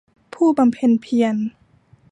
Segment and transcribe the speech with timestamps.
[0.33, 1.35] ผู้บำเพ็ญเพียร